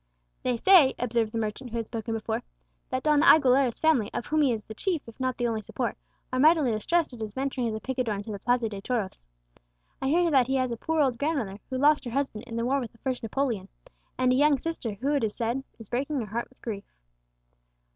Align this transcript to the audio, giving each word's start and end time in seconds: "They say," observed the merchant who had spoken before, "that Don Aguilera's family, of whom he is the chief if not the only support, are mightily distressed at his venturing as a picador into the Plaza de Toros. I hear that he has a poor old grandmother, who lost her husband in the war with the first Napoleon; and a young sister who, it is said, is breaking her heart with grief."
"They 0.41 0.57
say," 0.57 0.95
observed 0.97 1.31
the 1.31 1.37
merchant 1.37 1.69
who 1.69 1.77
had 1.77 1.85
spoken 1.85 2.15
before, 2.15 2.41
"that 2.89 3.03
Don 3.03 3.21
Aguilera's 3.21 3.77
family, 3.79 4.11
of 4.15 4.25
whom 4.25 4.41
he 4.41 4.51
is 4.51 4.63
the 4.63 4.73
chief 4.73 5.03
if 5.07 5.19
not 5.19 5.37
the 5.37 5.45
only 5.47 5.61
support, 5.61 5.95
are 6.33 6.39
mightily 6.39 6.71
distressed 6.71 7.13
at 7.13 7.19
his 7.21 7.35
venturing 7.35 7.67
as 7.67 7.75
a 7.75 7.79
picador 7.79 8.15
into 8.15 8.31
the 8.31 8.39
Plaza 8.39 8.67
de 8.67 8.81
Toros. 8.81 9.21
I 10.01 10.07
hear 10.07 10.31
that 10.31 10.47
he 10.47 10.55
has 10.55 10.71
a 10.71 10.75
poor 10.75 11.01
old 11.01 11.19
grandmother, 11.19 11.59
who 11.69 11.77
lost 11.77 12.03
her 12.05 12.09
husband 12.11 12.45
in 12.47 12.55
the 12.55 12.65
war 12.65 12.79
with 12.79 12.93
the 12.93 12.97
first 12.97 13.21
Napoleon; 13.21 13.67
and 14.17 14.31
a 14.31 14.35
young 14.35 14.57
sister 14.57 14.93
who, 14.95 15.13
it 15.13 15.23
is 15.23 15.35
said, 15.35 15.63
is 15.77 15.87
breaking 15.87 16.19
her 16.19 16.25
heart 16.25 16.49
with 16.49 16.59
grief." 16.63 16.85